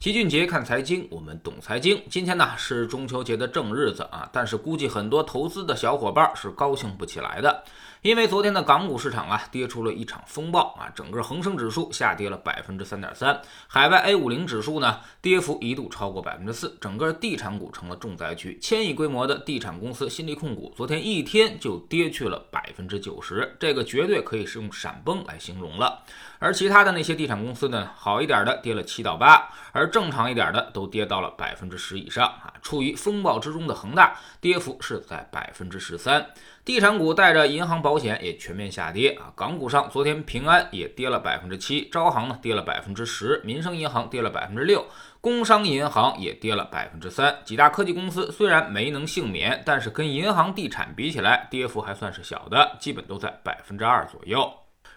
[0.00, 2.02] 齐俊杰看财经，我们懂财经。
[2.08, 7.62] 今天呢是中秋节的正日子啊，但是估计很多投资的小伙伴是高兴不起来的，
[8.02, 13.38] 因为昨天的港股市场啊跌出了一场风暴啊，整个恒生指数下跌了百分之三点三，
[13.68, 26.02] 海外 A 五零指数呢跌幅一度超过百分之四，整个地产股成了重灾区，千亿规模的地产公司新力控股昨天一天就跌去了百分之九十，这个绝对可以是用闪崩来形容了。
[26.38, 32.54] 而其他的那些地产公司呢，好一点的跌了七到八，而正常一点的都跌到了百分之十以上啊。
[32.62, 36.26] 处于风暴之中的恒大，跌幅是在百分之十三。
[36.70, 39.32] 地产股带着银行、保险也全面下跌啊。
[39.34, 44.86] 港股上，昨天平安也跌了百分之七，招行呢跌了百分之十，民生银行跌了百分之六，
[45.20, 47.36] 工商银行也跌了百分之三。
[47.44, 54.48] 几大科技公司虽然没能幸免，但是跟银行、地产比起来，跌幅还算是小的，基本都在百分之二左右。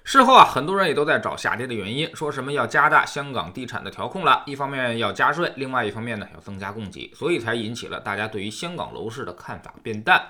[0.03, 10.21] 事后啊，很多人也都在找下跌的原因，说什么要加大香港地产的调控了，一方面要加税，另外一方面呢要增加供给，所以才引起了大家对于香港楼市的看法变淡。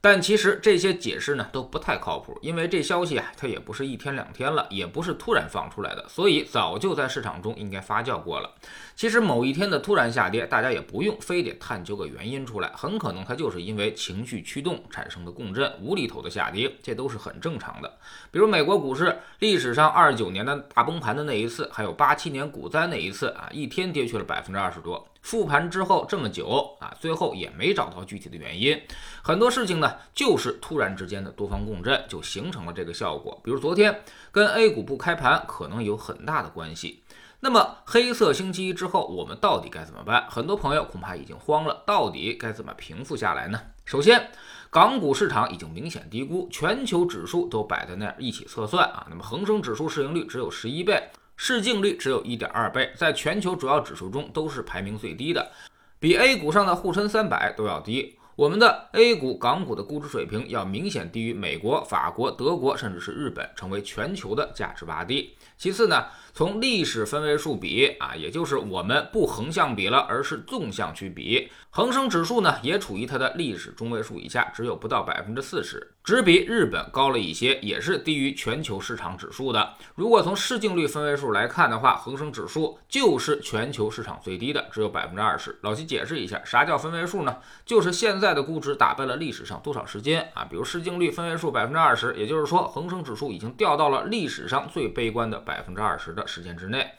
[0.00, 8.54] 但其实这些解释呢都不太靠谱，因为这消息啊它也不是一天两天了，也不是突然放出来的，所以早就在市场中应该发酵过了。
[8.94, 17.98] 其实某一天的突然下跌，大家也不用非得探究个原因出来，很可能它就是因为情绪驱动产生的共振，无厘头的下跌，这都是很正常的。
[18.30, 25.08] 比如美国股市历史上二九年的大崩盘的那一次，还有八七年股灾那一次啊，一天跌去了百分之二十多。
[25.28, 28.80] 复盘之后这么久啊，最后也没找到具体的原因。
[29.20, 33.38] 很多事情呢，就是突然之间的多方共振，就形成了这个效果。
[33.44, 37.02] 比如昨天跟 A 股不开盘可能有很大的关系。
[37.40, 40.24] 那么黑色星期一之后，我们到底该怎么办？
[40.30, 43.60] 很多朋友恐怕已经慌了，到底该怎么平复下来呢？
[43.84, 44.30] 首先，
[44.70, 49.06] 港股市场已经明显低估，全球指数都摆在那儿一起测算啊。
[49.10, 51.10] 那么恒生指数市盈率只有十一倍。
[51.40, 55.52] 市净率只有一点二倍，在全球主要指数中都是排名最低的，
[56.00, 58.18] 比 A 股上的沪深三百都要低。
[58.34, 65.36] 我们的 A 股、港股的估值水平要明显低于美国、法国、德国，甚至是日本，成为全球的价值洼地。
[65.56, 79.74] 其次呢，从历史分位数比啊，也就是我们不横向比了，而是纵向去比，恒生指数呢也处于它的历史中位数以下，只有不到百分之四十，只比日本高了一些，也是低于全球市场指数的。
[79.96, 85.58] 如果从市净率分位数来看的话，恒生指数就是全球市场最低的，只有百分之二十。
[85.62, 87.38] 老齐解释一下，啥叫分位数呢？
[87.66, 90.44] 就是现在的估值打败了历史上多少时间啊？
[90.44, 95.38] 比如市净率分位数百分之二十，也就是说恒生指数已经掉到了历史上最悲观的。
[95.48, 96.94] 百分之二十的时间之内。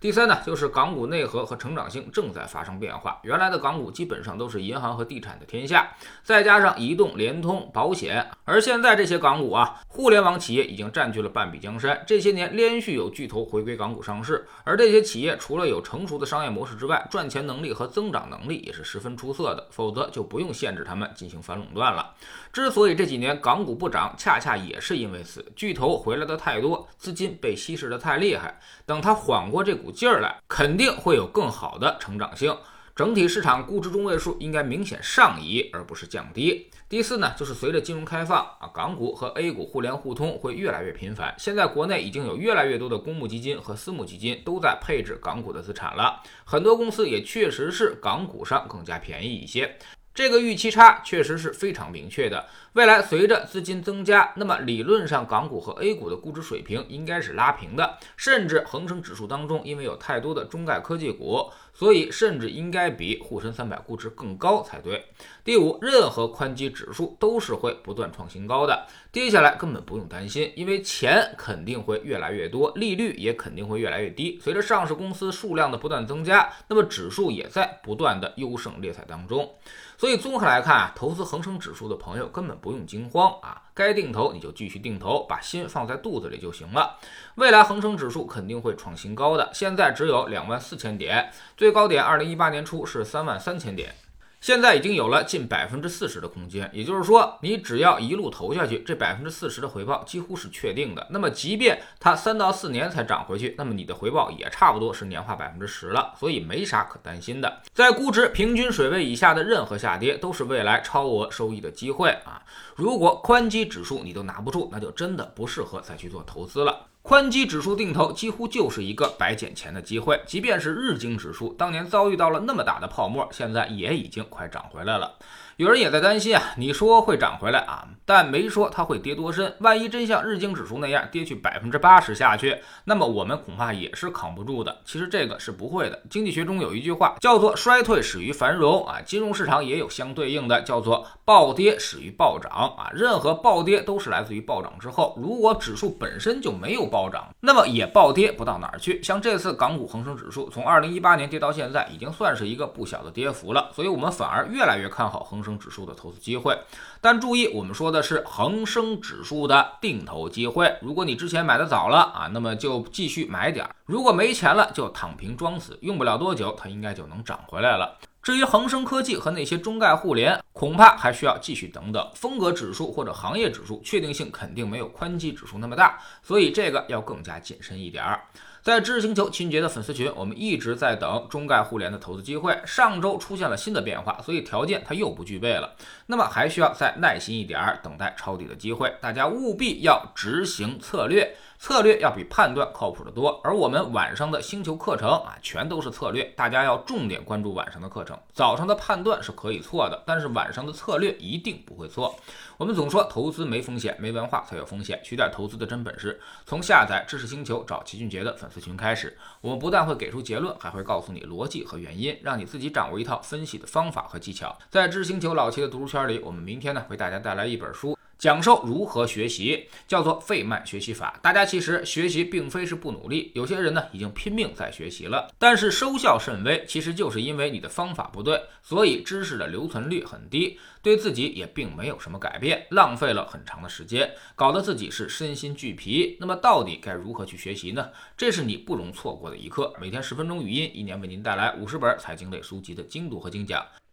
[0.00, 3.18] 第三呢，就是港股内核和成长性正在发生变化。
[3.24, 5.88] 原来的港股基本上都是银行和地产的天下，
[6.22, 12.00] 再加上移动、联通、保险，而现在这些港股啊，互联网企业已经占据了半壁江山。
[12.06, 22.14] 这些年连续有巨头回归港股上市，而这些企业除了有成熟的商业模式之外，赚钱能力和增长能力也是十分出色的，否则就不用限制他们进行反垄断了。
[22.52, 28.60] 之所以这几年港股不涨，恰恰也是因为此，巨头回来的太多，资金被稀释的太厉害。
[28.86, 29.87] 等它缓过这股。
[29.90, 32.56] 劲儿来，肯定会有更好的成长性。
[32.94, 36.68] 整体市场估值中位数应该明显上移，而不是降低。
[36.88, 41.32] 第四呢，就是随着金融开放啊，港股和 A 股互联互通会越来越频繁。
[41.38, 49.78] 现在国内已经有越来越多的公募基金和私募基金都在配置港股的资产了，很多公司也确实是港股上更加便宜一些。
[50.18, 52.46] 这个预期差确实是非常明确的。
[52.72, 65.04] 未来随着资金增加，那么理论上港股和 A 股的估值水平应该是拉平的，甚至恒生指数当中，因为有太多的中概科技股，所以甚至应该比沪深三百估值更高才对。
[65.44, 74.40] 第五，任何宽基指数都是会不断创新高的，跌下来根本不用担心，因为钱肯定会越来越多，利率也肯定会越来越低。
[74.42, 79.48] 随着上市公司数量的不断增加，那么指数也在不断的优胜劣汰当中。
[79.96, 86.98] 所以综合来看啊，投资恒生指数的朋友根本不用惊慌啊，该定投你就继续定投，把心放在肚子里就行了。
[87.36, 93.94] 未来恒生指数肯定会创新高的，现在只有两万四千点，最高点二零一八年初是三万三千点。
[94.40, 101.06] 现在已经有了近百分之四十的空间，也就是说，你只要一路投下去，这百分之四十的回报几乎是确定的。
[101.10, 107.60] 那么，即便它三到四年才涨回去，那么你的回报也差不多是年化百分之十了，所以没啥可担心的。
[107.72, 112.40] 在估值平均水位以下的任何下跌，都是未来超额收益的机会啊！
[112.76, 116.86] 如果宽基指数你都拿不住，那就真的不适合再去做投资了。
[117.08, 125.14] 宽基指数定投几乎就是一个白捡钱的机会，即便是日经指数当年遭遇到了那么大的泡沫，现在也已经快涨回来了。
[125.58, 129.52] 有人也在担心啊，你说会涨回来啊，但没说它会跌多深。
[129.58, 134.76] 万一真像日经指数那样跌去百分之八十下去，那么我们恐怕也是扛不住的。
[134.84, 136.00] 其实这个是不会的。
[136.08, 142.88] 经济学中有一句话叫做“衰退始于繁荣”啊，金融市场也有相对应的叫做“暴跌始于暴涨”啊。
[142.94, 145.18] 任何暴跌都是来自于暴涨之后。
[145.20, 149.02] 如果指数本身就没有暴涨，那么也暴跌不到哪儿去。
[149.02, 153.68] 像这次港股恒生指数从二零一八年跌到现在，已经算是一个不小的跌幅了。
[153.74, 156.58] 所以，我们反而越来越看好恒生指数的投资机会。
[157.00, 160.76] 但注意，我们说的是恒生指数的定投机会。
[160.82, 167.96] 如果你之前买的早了啊，那么就继续买点儿；如果没钱了，就躺平装死，用不了多久，它应该就能涨回来了。
[168.20, 172.10] 至于恒生科技和那些中概互联，恐怕还需要继续等等。
[172.16, 178.20] 风格指数或者行业指数，确定性肯定没有宽基指数那么大，所以这个要更加谨慎一点儿。
[178.60, 182.60] 在知识星球秦杰的粉丝群，我们一直在等中概互联的投资机会。
[182.66, 185.74] 上周出现了新的变化，所以条件它又不具备了。
[186.06, 188.92] 那么还需要再耐心一点儿，等待抄底的机会。
[189.00, 191.36] 大家务必要执行策略。
[191.60, 198.16] 策略要比判断靠谱的多，而我们晚上的星球课程啊，全都是策略，大家要重点关注晚上的课程。
[198.32, 202.18] 早上的判断是可以错的，但是晚上的策略一定不会错。
[202.56, 206.20] 我们总说投资没风险，没文化才有风险，学点投资的真本事。
[206.46, 214.56] 从下载知识星球找齐俊杰的粉丝群开始，我们不但会给出结论，还会告诉你逻辑和原因，让你自己掌握一套分析的方法和技巧。
[214.70, 217.97] 在知识星球老齐的读书圈里，我们明天呢为大家带来一本书。
[218.18, 221.20] 讲授如何学习，叫做费曼学习法。
[221.22, 236.16] 大家其实学习并非是不努力，有些人呢已经拼命在学习了，但是收效甚微，其实就是因为你的方法不对，所以知识的留存率很低，对自己也并没有什么改变，浪费了很长的时间，搞得自己是身心俱疲。
[236.18, 237.88] 那么到底该如何去学习呢？
[238.16, 239.72] 这是你不容错过的一课。
[239.80, 243.64] 每天十分钟语音，一年为您带来五十本财经类书籍的精读和精讲。